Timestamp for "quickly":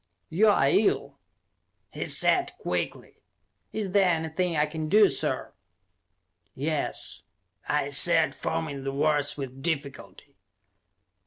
2.57-3.21